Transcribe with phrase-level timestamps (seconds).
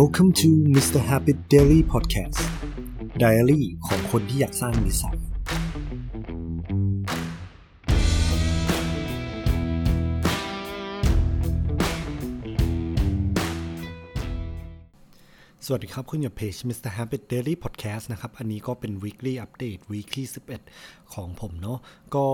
[0.00, 1.00] Welcome to Mr.
[1.10, 2.40] Habit Daily Podcast
[3.22, 5.16] Diary ของคนที่อยากสร้างนิสัย
[15.66, 16.90] สวัสดีครับ คุณอยู่เพจ Mr.
[16.96, 20.24] Habit Daily Podcast นะครับ อันนี้ก็เป็น weekly update weekly
[20.68, 21.78] 11 ของผมเนาะ
[22.14, 22.26] ก็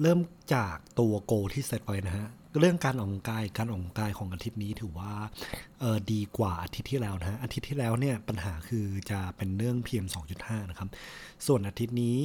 [0.00, 0.20] เริ่ม
[0.54, 2.28] จากตัวโกที่เซตไว้นะฮะ
[2.60, 5.12] เรื่องการออกกำลังกายการออกกำลังกายของอาทิตย์นี้ถือว่า
[5.80, 10.06] เออดีกว่าอาทิตย์ที่แล้วนะฮะอาทิตย์ที่แล้วเนี่ยปัญหาคือจะเป็นเรื่อง PM
[10.38, 10.88] 2.5 นะครับ
[11.46, 12.16] ส่วนอาทิตย์นี้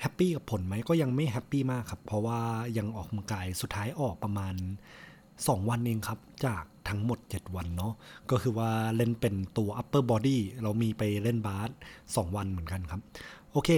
[0.00, 2.40] แฮปปี้กับผลไหมก็ยังไม่แฮปปี้มากครับ เพราะว่า
[2.78, 4.54] ยังออกกำลังกายสุดท้ายออกประมาณ
[5.10, 7.92] 2 วันเองครับ จากทั้งหมด 7 วันเนาะ
[8.30, 11.70] ก็คือว่าเล่นเป็นตัว upper body เรามีไปเล่นบาส
[12.02, 13.00] 2วันเหมือนกันครับ
[13.52, 13.70] โอเค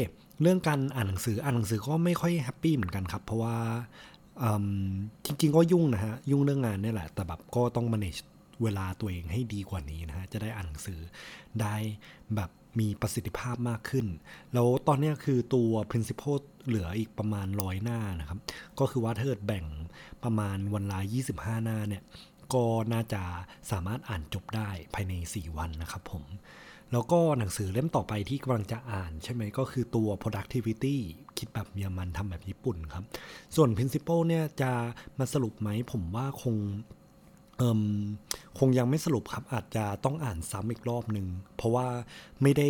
[0.42, 3.56] เรื่องการอ่านหนังสืออ่านหนังสือก็ไม่ค่อยแฮปปี้เหมือนกันครับ เพราะว่า
[5.24, 8.20] จริงๆก็ยุ่งนะฮะ ยุ่งเรื่องงานนี่แหละ แต่แบบก็ต้อง manage
[8.62, 11.00] เวลาตัวเองให้ดีกว่านี้นะฮะ จะได้อ่านหนังสือ
[11.60, 11.74] ได้
[12.36, 14.06] แบบมีประสิทธิภาพมากขึ้น
[14.54, 18.38] แล้วตอนนี้คือตัว principle เหลืออีกประมาณร้อยหน้านะครับ
[18.78, 19.64] ก็คือว่าถ้าเกิดแบ่ง
[20.24, 20.98] ประมาณวันละ
[21.32, 22.02] 25 หน้าเนี่ย
[22.54, 23.22] ก็น่าจะ
[23.70, 26.24] สามารถอ่านจบได้ภายใน 4 วันนะครับผม
[26.92, 30.96] แล้วก็หนังสือเล่มต่อไปที่กำลังจะอ่านใช่ไหมก็คือตัว productivity
[31.38, 33.04] คิดแบบเยอรมันทำแบบญี่ปุ่นครับ
[33.56, 34.72] ส่วน principle เนี่ยจะ
[35.18, 36.56] มาสรุปไหมผมว่าคง
[38.58, 41.88] คงยังไม่สรุปครับ อาจจะต้องอ่านซ้ำอีกรอบหนึ่ง เพราะว่า
[42.42, 42.68] ไม่ได้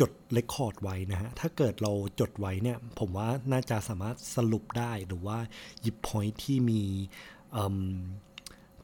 [0.00, 5.38] จดเรคคอร์ดไว้นะฮะ ถ้าเกิดเราจดไว้เนี่ย ผมว่าน่าจะสามารถสรุปได้หรือว่า
[5.80, 6.82] หยิบพอยที่มี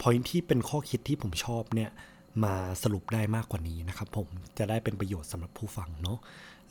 [0.00, 1.90] พอยที่เป็นข้อคิดที่ผมชอบเนี่ย
[2.44, 6.18] มาสรุปได้มากกว่านี้นะครับผมจะได้เป็นประโยชน์สำหรับผู้ฟังเนาะ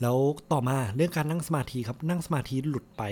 [0.02, 0.18] แล้ว
[0.52, 3.02] ต่อมาเรื่องการนั่งสมาธิครับนั่งสมาธิหลุดไป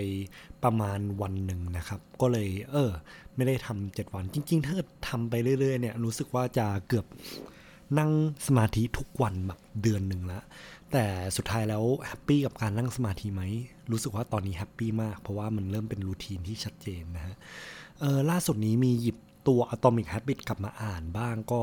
[0.64, 2.90] ประมาณวันหนึ่งนะครับ ก็เลยเออ
[3.36, 4.74] ไม่ได้ทำเจ็ดวันจริงๆถ้า
[5.08, 7.06] ทำไปเรื่อยๆเนี่ยรู้สึกว่าจะเกือบ
[7.98, 8.10] นั่ง
[8.46, 10.42] สมาธิทุกวันแบบเดือนหนึ่งล้ว
[10.92, 11.04] แต่
[11.36, 13.42] สุดท้ายแล้วแฮปปี้กับการนั่งสมาธิไหม
[13.90, 17.36] รู้สึกว่าตอนนี้แฮปปี้มาก เพราะว่ามันเริ่มเป็นรูทีนที่ชัดเจนนะฮะ
[18.02, 19.16] ออล่าสุดนี้มีหยิบ
[19.48, 21.62] ตัว Atomic Habit กลับมาอ่านบ้างก็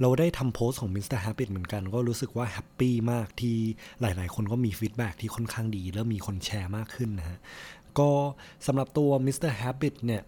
[0.00, 1.18] เราได้ทำโพสต์ของ Mr.
[1.24, 3.56] Habit เหมือนกัน ก็รู้สึกว่า happy มากที่
[4.00, 7.38] หลาย ๆ คนก็มี feedback ที่ค่อนข้างดีแล้วมีคนแชร์มากขึ้นนะฮะ
[7.98, 8.10] ก็
[8.66, 9.52] สำหรับตัว Mr.
[9.60, 10.22] Habit เนี่ย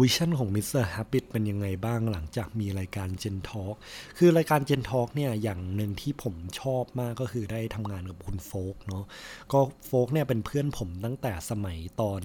[0.00, 0.84] vision ของ Mr.
[0.94, 3.74] Habit เป็นยังไงบ้างหลังจากมีรายการ Gen Talk
[4.18, 9.04] คือรายการ Gen Talk เนี่ยอย่างหนึ่งที่ผมชอบมากก็คือได้ทำงานกับคุณโฟกเนาะ
[9.52, 12.22] ก็โฟกเนี่ยเป็นเพื่อนผมตั้งแต่สมัยตอน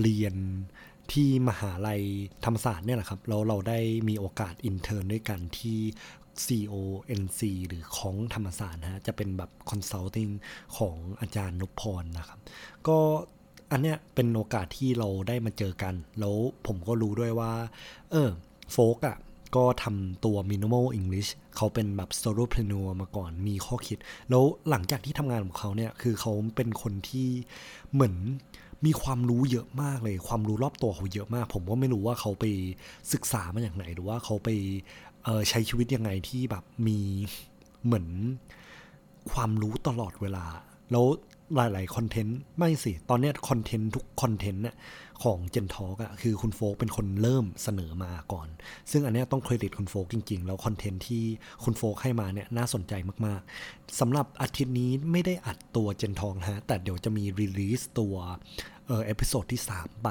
[0.00, 0.34] เรียน
[1.12, 2.02] ที่มหาลัย
[2.44, 3.78] ธรรมศาสตร์เนี่ยแหละครับแล้วเราได้
[4.08, 5.78] มีโอกาส intern ด้วยกันที่
[6.46, 10.28] CONC หรือของธรรมศาสตร์นะฮะจะเป็นแบบ consulting
[10.76, 12.38] ของอาจารย์นพพรนะครับ
[12.88, 12.98] ก็
[13.70, 17.52] อันเนี้ยเป็นโอกาสที่เราได้มาเจอกัน แล้วผมก็รู้ด้วยว่า
[18.10, 18.30] เออ
[18.72, 19.16] โฟกอะ่ะ
[19.56, 23.98] ก็ทำตัว minimal English เขาเป็นแบบ solopreneur มาก่อนมีข้อคิด
[24.30, 27.28] แล้วหลังจากที่ทำงานของเขาเนี่ย คือเขาเป็นคนที่
[27.92, 28.14] เหมือน
[28.86, 32.44] มีความรู้เยอะมากเลย ความรู้รอบตัวเขาเยอะมาก ผมก็ไม่รู้ว่าเขาไป
[33.12, 34.48] ศึกษามาอย่างไหน หรือว่าเขาไป
[35.48, 36.98] ใช้ชีวิตยังไงที่แบบมี
[37.84, 38.06] เหมือน
[39.32, 40.46] ความรู้ตลอดเวลา
[40.92, 41.06] แล้ว
[41.54, 44.76] หลายๆคอนเทนต์ไม่สิ ตอนนี้คอนเทนต์ทุกคอนเทนต์เนี่ย
[45.24, 48.48] ของเจนทอกอะคือคุณโฟกเป็นคนเริ่มเสนอมาก่อน
[48.90, 51.24] ซึ่งอันนี้ต้องเครดิตคุณโฟกจริง ๆ แล้วคอนเทนต์ที่
[51.64, 52.92] คุณโฟกให้มาเนี่ยน่าสนใจ
[53.26, 58.14] มากๆสำหรับอาทิตย์นี้ไม่ได้อัดตัว Gen Talk ฮะ แต่เดี๋ยวจะมี release ตัว
[58.86, 60.08] เออ episode ที่ 3 ไป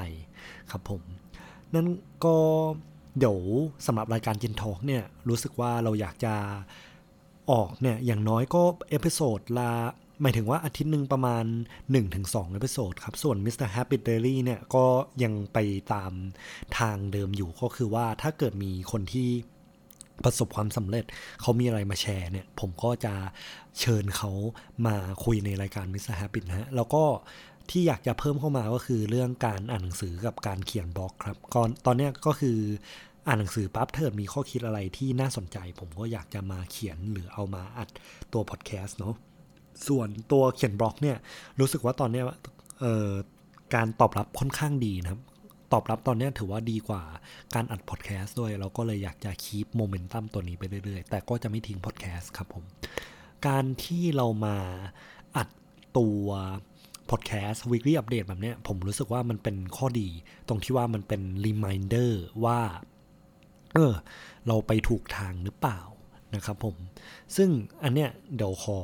[0.70, 1.02] ครับผม
[1.74, 1.86] นั่น
[2.24, 2.36] ก็
[3.18, 3.38] เดี๋ยว
[3.86, 6.34] สำหรับรายการ Gen Talk เนี่ยรู้สึกว่าเราอยากจะ
[7.52, 9.70] ออกเนี่ยอย่างน้อยก็ episode ละ
[10.22, 11.44] หมายถึงว่าอาทิตย์หนึ่งประมาณ
[11.98, 13.68] 1-2 episode ครับ ส่วน Mr.
[13.74, 14.84] Habit Daily เนี่ยก็
[15.22, 15.58] ยังไป
[15.92, 16.12] ตาม
[16.78, 19.28] ทางเดิมอยู่ก็คือว่าถ้าเกิดมีคนที่
[20.24, 21.04] ประสบความสำเร็จ
[21.40, 23.14] เขามีอะไรมาแชร์เนี่ย ผมก็จะ
[23.80, 24.30] เชิญเขา
[24.86, 26.16] มาคุยในรายการ Mr.
[26.20, 27.04] Happy นะฮะ แล้วก็
[27.70, 32.58] ที่อยากจะเพิ่มเข้ามาก็คือเรื่องการอ่านหนังสือกับการเขียนบล็อกครับก่อนตอนนี้ก็คือ
[33.26, 37.88] อ่านหนังสือปั๊บเถิดมีข้อคิดอะไรที่น่าสนใจ ผมก็อยากจะมาเขียนหรือเอามาอัด
[38.32, 39.14] ตัวพอดแคสต์เนาะ
[39.88, 41.16] ส่วนตัวเขียนบล็อกเนี่ย
[41.60, 42.22] รู้สึกว่าตอนนี้
[43.74, 45.22] การตอบรับค่อนข้างดีนะครับ
[45.72, 47.02] ตอบรับตอนนี้ถือว่าดีกว่า
[47.54, 52.64] การอัดพอดแคสต์ด้วย เราก็เลยอยากจะ keep momentum ตัวนี้ไปเรื่อยๆ แต่ก็จะไม่ทิ้งพอดแคสต์ครับผม
[53.46, 54.56] การที่เรามา
[55.36, 55.48] อัด
[55.98, 56.26] ตัว
[57.10, 60.08] พอดแคสต์ weekly update แบบเนี้ยผมรู้สึกว่ามันเป็นข้อดี
[60.48, 62.10] ตรงที่ว่ามันเป็น reminder
[62.44, 62.60] ว่า
[63.74, 63.94] เออ
[64.46, 65.80] เราไปถูกทางหรือเปล่า
[66.34, 66.76] นะครับผม
[67.36, 67.50] ซึ่ง
[67.82, 68.80] อันเนี้ยเดี๋ยวขอ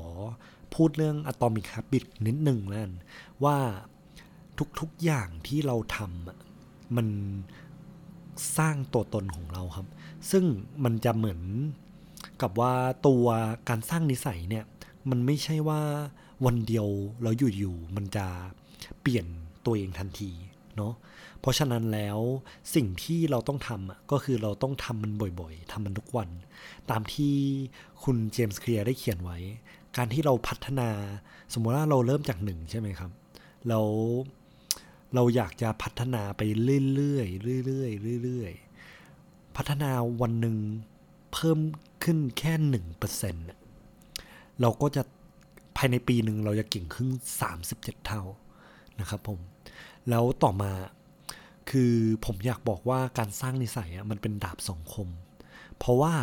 [0.74, 2.94] พูดเรื่อง Atomic Habit นิดหนึ่งแล้วกัน
[3.44, 3.58] ว่า
[4.80, 7.08] ทุกๆอย่างที่เราทำมัน
[8.58, 9.86] สร้างตัวตนของเราครับ
[10.30, 10.44] ซึ่ง
[10.84, 11.40] มันจะเหมือน
[12.42, 12.74] กับว่า
[13.06, 13.26] ตัว
[13.69, 14.64] การสร้างนิสัยเนี่ย
[15.10, 15.80] มันไม่ใช่ว่า
[16.46, 16.88] วันเดียว
[17.22, 18.26] แล้วอยู่ๆมันจะ
[19.00, 19.26] เปลี่ยน
[19.64, 20.30] ตัวเองทันที
[20.76, 20.94] เนาะ
[21.40, 22.18] เพราะฉะนั้นแล้ว
[22.75, 26.28] สิ่งที่เราต้องทำอะก็คือเราต้องทำมันบ่อยๆทำมันทุกวัน
[26.90, 27.34] ตามที่
[28.04, 29.38] คุณเจมส์เคลียร์ได้เขียนไว้
[29.96, 30.88] การที่เราพัฒนา
[31.52, 33.10] สมมติว่าเราเริ่มจากหนึ่งใช่ไหมครับ
[33.68, 33.88] แล้ว
[35.14, 36.42] เราอยากจะพัฒนาไป
[36.94, 39.90] เรื่อยๆเรื่อยๆเรื่อยๆพัฒนา
[40.20, 40.56] วันหนึ่ง
[41.32, 41.58] เพิ่ม
[42.04, 43.46] ขึ้นแค่หนึ่งเปอร์เซ็นต์
[44.60, 45.02] เราก็จะ
[45.76, 47.08] ภายในปีหนึ่งเราจะเก่งขึ้น
[47.40, 48.22] สามสิบเจ็ดเท่า
[49.00, 49.38] นะครับผม
[50.08, 50.72] แล้วต่อมา
[51.70, 51.92] คือ
[52.24, 55.08] ผมอยากบอกว่าการสร้างนิสัยมันเป็นดาบสองคม
[55.78, 56.14] เพราะว่า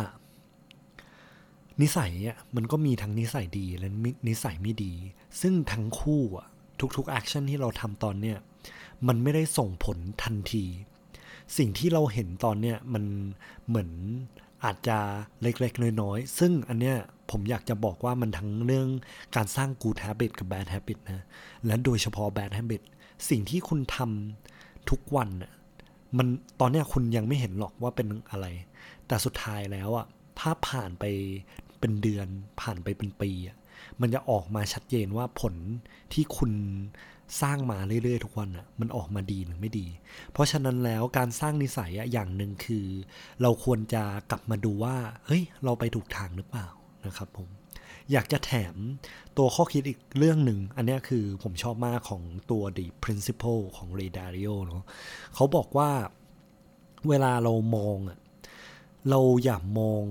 [1.82, 3.88] นิสัยอะมันก็มีทั้งนิสัยดีและ
[4.28, 4.92] นิสัยไม่ดี
[5.40, 6.46] ซึ่งทั้งคู่อะ
[6.96, 8.38] ทุกๆ action ที่เราทำตอนเนี้ย
[9.08, 10.64] มันไม่ได้ส่งผลทันที
[11.56, 13.04] สิ่งที่เราเห็นตอนเนี้ยมัน
[13.68, 13.90] เหมือน
[14.64, 14.98] อาจจะ
[15.42, 16.96] เล็กๆ น้อยๆ ซึ่งอันเนี้ย
[17.30, 18.88] ผมอยากจะบอกว่ามันทั้งเรื่อง
[19.36, 21.24] การสร้าง good habit กับ bad habit นะ
[21.66, 22.82] และโดยเฉพาะ bad habit
[23.28, 25.52] สิ่งที่คุณทำทุกวันน่ะ
[26.18, 26.26] มัน
[26.60, 28.46] ตอนเนี้ยคุณยังไม่เห็นหรอกว่าเป็นอะไร
[29.06, 30.06] แต่สุดท้ายแล้วอะ
[30.38, 31.04] ถ้าผ่านไป
[31.80, 32.26] เป็นเดือน
[32.60, 33.56] ผ่านไปเป็นปีอะ
[34.00, 35.54] มันจะออกมาชัดเจนว่าผล
[36.12, 36.52] ที่คุณ
[37.42, 39.86] สร้างมาเรื่อยๆ ทุกวันอะมันออกมาดีหรือไม่ดี
[40.32, 42.86] เพราะฉะนั้นแล้วการสร้างนิสัยอะอย่างหนึ่งคือ
[43.42, 44.96] เราควรจะกลับมาดูว่า
[45.26, 46.66] เฮ้ย เราไปถูกทางหรือเปล่า
[47.06, 47.48] นะครับผม
[48.12, 48.76] อยากจะแถม
[49.38, 54.84] ตัวข้อคิดอีกเรื่องหนึ่ง อันนี้คือผมชอบมากของตัว The Principle ของ Ray Dalio เนาะ
[55.34, 55.90] เขาบอกว่า
[57.08, 58.18] เวลาเรามองอะ
[59.10, 60.04] เราอย่ามอง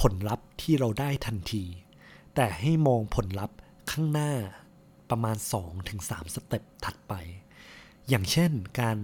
[0.00, 1.64] ผลลัพธ์ที่เราได้ทันที
[2.34, 3.56] แต่ให้มองผลลัพธ์
[3.90, 4.32] ข้างหน้า
[5.10, 5.36] ประมาณ
[5.82, 7.14] 2-3 สเต็ปถัดไป
[8.08, 8.50] อย่างเช่น
[8.80, 8.96] การ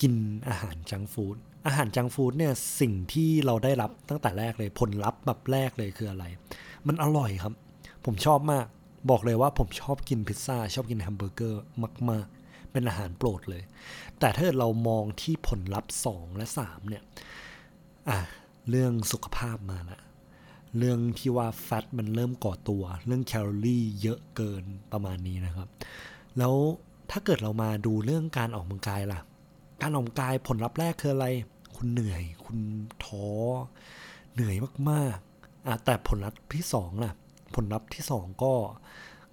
[0.00, 0.14] กิน
[0.48, 1.36] อาหารจังฟู้ด
[1.66, 6.24] อาหาร junk food เนี่ยสิ่งที่เราได้รับตั้งแต่แรกเลยผลลัพธ์แบบแรกเลยคืออะไร
[6.86, 7.54] มันอร่อยครับ
[8.04, 8.66] ผมชอบมาก
[9.10, 11.62] บอกเลยว่าผมชอบกินพิซซ่าชอบกินแฮมเบอร์เกอร์
[12.10, 13.62] มาก ๆ เป็นอาหารโปรดเลย
[14.20, 17.02] แต่ถ้าเรามองที่ผลลัพธ์ 2 และ 3 เนี่ย
[18.08, 18.18] อะ
[18.70, 20.00] เรื่องสุขภาพมาละ
[20.78, 25.68] เรื่องที่ว่า fat มันเริ่มก่อตัว เรื่องแคลอรี่เยอะเกินประมาณนี้นะครับ
[26.38, 26.54] แล้ว
[27.10, 29.20] ถ้าเกิดเรามาดูเรื่องการออกกำลังกายล่ะ
[29.82, 31.26] การออกกำลังกายผลลัพธ์แรกคืออะไร
[31.76, 32.58] คุณเหนื่อย คุณ
[33.04, 33.26] ท้อ
[34.34, 34.56] เหนื่อย
[34.90, 37.12] มากๆอะแต่ผลลัพธ์ที่สองล่ะ
[37.54, 38.52] ผลลัพธ์ที่สองก็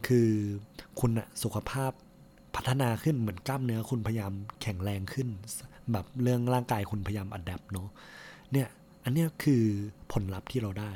[0.07, 0.29] คือ
[0.99, 1.91] คุณอะสุขภาพ
[2.55, 5.27] พัฒนาขึ้นเหมือนกล้ามเนื้อคุณพยายามแข็งแรงขึ้น
[5.91, 7.87] แบบเรื่องร่างกายคุณพยายามอัดแอปเนาะ
[8.51, 8.67] เนี่ย
[9.03, 9.63] อันนี้คือ
[10.11, 10.91] ผลลัพธ์ที่เราได้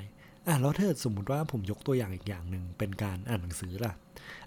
[0.48, 3.94] อะแล้วถ้าสมมติว่าผมยกตัวอย่างอีกอย่างหนึ่งเป็นการอ่านหนังสือล่ะ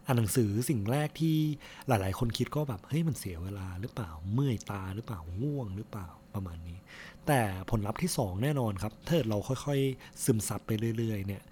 [0.05, 1.37] อ่านหนังสือสิ่งแรกที่
[1.89, 6.79] หลาย ๆ คนคิดก็แบบเฮ้ยมันเสียเวลาหรือเปล่าเมื่อยตาหรือเปล่าง่วงหรือเปล่าประมาณนี้
[7.27, 11.43] แต่ผลลัพธ์ที่ 2 แน่นอนครับถ้าเราค่อย ๆ ซึมซับไปเรื่อย ๆ เนี่ย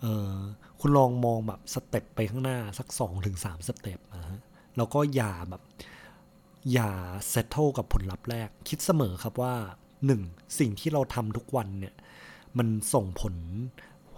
[0.00, 0.34] เออ
[0.80, 3.36] คุณลองมองแบบ step ไปข้างหน้าสัก 2-3ถึง
[3.68, 4.40] step นะฮะ
[4.76, 5.62] แล้วก็อย่าแบบ
[6.72, 6.90] อย่า
[7.30, 9.54] settle กับผลลัพธ์แรก คิดเสมอครับว่า
[10.06, 10.58] 1.
[10.58, 11.94] สิ่งที่เราทำทุกวันเนี่ย
[12.58, 13.34] มันส่งผล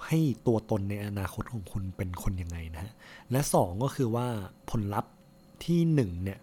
[0.06, 2.92] ให้ตัวตนในอนาคตของคุณเป็นคนยังไงนะฮะ
[3.30, 4.28] และสองก็คือว่า
[4.70, 5.12] ผลลัพธ์
[5.64, 6.38] ที่หนึ่งเนี่ย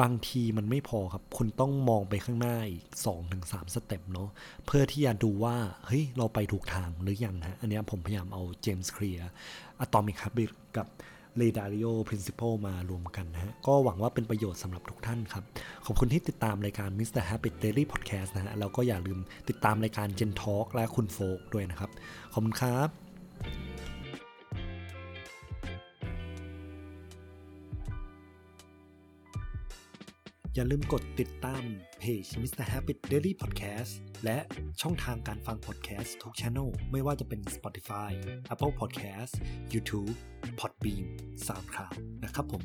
[0.00, 4.28] บางทีมันไม่พอครับ คุณต้องมองไปข้างหน้าอีกสองถึงสาม step เนาะ
[4.66, 10.86] เพื่อที่จะดูว่า เฮ้ย เราไปถูกทางหรือยังฮะ อันนี้ผมพยายามเอา James Clear Atomic Habit กับ
[11.38, 15.44] Ray Dalio Principle มารวมกันนะฮะ ก็หวังว่าเป็นประโยชน์สำหรับทุกท่านครับ
[15.86, 17.22] ขอบคุณที่ติดตามรายการ Mr.
[17.28, 21.90] Habit Daily Podcast นะฮะ แล้วก็อย่าลืมติดตามรายการ Gen Talk และคุณโฟกด้วยนะครับ
[22.32, 23.03] ขอบคุณครับ
[30.56, 31.62] อย่าลืมกดติดตาม
[31.98, 32.64] เพจ Mr.
[32.72, 33.92] Habit Daily Podcast
[34.24, 34.38] และ
[34.80, 38.10] ช่องทางการฟัง podcast ทุก channel ไม่ว่าจะเป็น Spotify
[38.52, 39.32] Apple Podcast
[39.74, 40.12] YouTube
[40.60, 41.04] Podbean
[41.46, 41.94] SoundCloud
[42.24, 42.62] นะครับผม